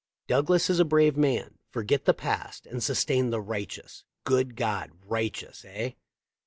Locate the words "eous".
3.69-4.03